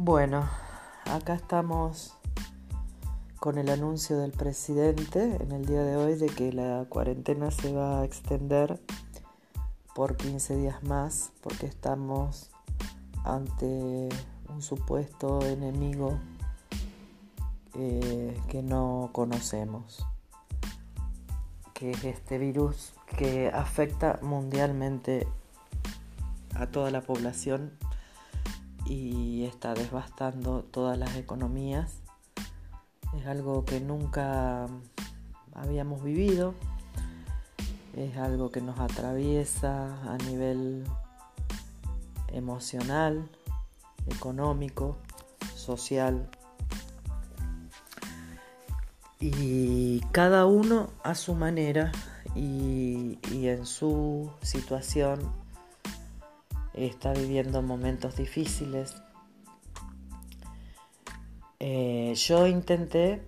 Bueno, 0.00 0.48
acá 1.06 1.34
estamos 1.34 2.14
con 3.40 3.58
el 3.58 3.68
anuncio 3.68 4.16
del 4.16 4.30
presidente 4.30 5.42
en 5.42 5.50
el 5.50 5.66
día 5.66 5.82
de 5.82 5.96
hoy 5.96 6.14
de 6.14 6.26
que 6.26 6.52
la 6.52 6.86
cuarentena 6.88 7.50
se 7.50 7.72
va 7.72 7.98
a 7.98 8.04
extender 8.04 8.80
por 9.96 10.16
15 10.16 10.54
días 10.54 10.84
más 10.84 11.32
porque 11.42 11.66
estamos 11.66 12.52
ante 13.24 14.08
un 14.48 14.62
supuesto 14.62 15.44
enemigo 15.44 16.16
eh, 17.74 18.40
que 18.48 18.62
no 18.62 19.10
conocemos, 19.12 20.06
que 21.74 21.90
es 21.90 22.04
este 22.04 22.38
virus 22.38 22.94
que 23.16 23.48
afecta 23.48 24.20
mundialmente 24.22 25.26
a 26.54 26.68
toda 26.68 26.92
la 26.92 27.00
población 27.00 27.72
y 28.88 29.44
está 29.44 29.74
devastando 29.74 30.62
todas 30.62 30.98
las 30.98 31.14
economías. 31.16 32.02
Es 33.18 33.26
algo 33.26 33.64
que 33.64 33.80
nunca 33.80 34.66
habíamos 35.54 36.02
vivido, 36.02 36.54
es 37.94 38.16
algo 38.16 38.50
que 38.50 38.60
nos 38.60 38.78
atraviesa 38.78 40.00
a 40.12 40.16
nivel 40.18 40.84
emocional, 42.28 43.28
económico, 44.06 44.98
social. 45.54 46.30
Y 49.20 50.00
cada 50.12 50.46
uno 50.46 50.90
a 51.02 51.14
su 51.14 51.34
manera 51.34 51.90
y, 52.34 53.18
en 53.32 53.66
su 53.66 54.30
situación 54.42 55.20
está 56.86 57.12
viviendo 57.12 57.62
momentos 57.62 58.16
difíciles. 58.16 58.94
Eh, 61.60 62.14
yo 62.14 62.46
intenté 62.46 63.26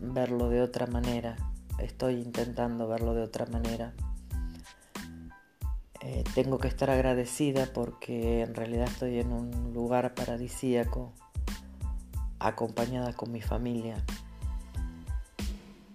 verlo 0.00 0.48
de 0.48 0.60
otra 0.60 0.86
manera, 0.86 1.36
estoy 1.78 2.14
intentando 2.14 2.86
verlo 2.88 3.14
de 3.14 3.22
otra 3.22 3.46
manera. 3.46 3.94
Eh, 6.00 6.22
tengo 6.34 6.58
que 6.58 6.68
estar 6.68 6.90
agradecida 6.90 7.66
porque 7.72 8.42
en 8.42 8.54
realidad 8.54 8.88
estoy 8.88 9.20
en 9.20 9.32
un 9.32 9.72
lugar 9.72 10.14
paradisíaco, 10.14 11.12
acompañada 12.38 13.14
con 13.14 13.32
mi 13.32 13.40
familia. 13.40 14.04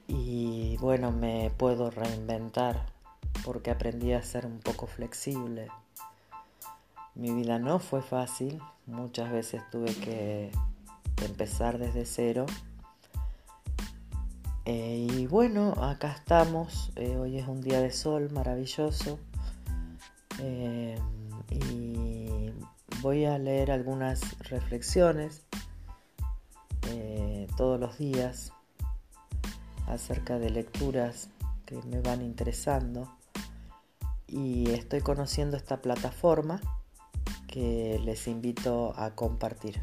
Y 0.08 0.78
bueno, 0.78 1.12
me 1.12 1.52
puedo 1.56 1.92
reinventar 1.92 2.88
porque 3.46 3.70
aprendí 3.70 4.14
a 4.14 4.24
ser 4.24 4.48
un 4.48 4.60
poco 4.60 4.88
flexible. 4.88 5.68
Mi 7.16 7.32
vida 7.32 7.60
no 7.60 7.80
fue 7.80 8.02
fácil, 8.02 8.62
muchas 8.86 9.32
veces 9.32 9.62
tuve 9.72 9.94
que 9.96 10.52
empezar 11.26 11.78
desde 11.78 12.06
cero. 12.06 12.46
Eh, 14.66 15.08
y 15.12 15.28
bueno, 15.28 15.74
acá 15.84 16.12
estamos, 16.12 16.92
eh, 16.96 17.18
hoy 17.18 17.38
es 17.38 17.48
un 17.48 17.62
día 17.62 17.82
de 17.82 17.92
sol 17.92 18.30
maravilloso. 18.32 19.20
Eh, 20.40 20.98
y 21.50 22.54
voy 23.02 23.26
a 23.26 23.38
leer 23.38 23.72
algunas 23.72 24.38
reflexiones 24.40 25.44
todos 27.58 27.80
los 27.80 27.98
días 27.98 28.54
acerca 29.88 30.40
de 30.40 30.50
lecturas 30.50 31.30
que 31.66 31.76
me 31.84 32.00
van 32.00 32.22
interesando. 32.22 33.14
Y 34.28 34.70
estoy 34.70 35.02
conociendo 35.02 35.58
esta 35.58 35.82
plataforma 35.82 36.62
que 37.52 38.00
les 38.04 38.28
invito 38.28 38.94
a 38.96 39.16
compartir. 39.16 39.82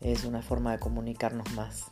Es 0.00 0.24
una 0.24 0.42
forma 0.42 0.72
de 0.72 0.78
comunicarnos 0.78 1.50
más. 1.54 1.90